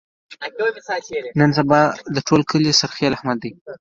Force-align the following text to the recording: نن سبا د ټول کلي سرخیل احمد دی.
نن 1.39 1.49
سبا 1.57 1.81
د 2.15 2.17
ټول 2.27 2.41
کلي 2.51 2.71
سرخیل 2.81 3.11
احمد 3.17 3.37
دی. 3.43 3.51